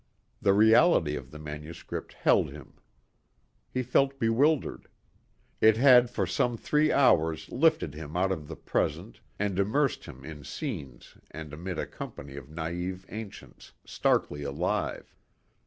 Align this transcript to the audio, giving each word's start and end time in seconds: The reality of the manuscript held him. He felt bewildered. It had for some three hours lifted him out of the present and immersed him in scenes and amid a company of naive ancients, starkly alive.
The 0.41 0.53
reality 0.55 1.15
of 1.15 1.29
the 1.29 1.37
manuscript 1.37 2.13
held 2.13 2.49
him. 2.49 2.73
He 3.69 3.83
felt 3.83 4.17
bewildered. 4.17 4.87
It 5.59 5.77
had 5.77 6.09
for 6.09 6.25
some 6.25 6.57
three 6.57 6.91
hours 6.91 7.51
lifted 7.51 7.93
him 7.93 8.17
out 8.17 8.31
of 8.31 8.47
the 8.47 8.55
present 8.55 9.19
and 9.37 9.59
immersed 9.59 10.05
him 10.05 10.25
in 10.25 10.43
scenes 10.43 11.19
and 11.29 11.53
amid 11.53 11.77
a 11.77 11.85
company 11.85 12.35
of 12.35 12.49
naive 12.49 13.05
ancients, 13.09 13.73
starkly 13.85 14.41
alive. 14.41 15.15